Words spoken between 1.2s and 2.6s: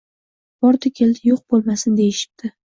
yo`q bo`lmasin, deyishibdi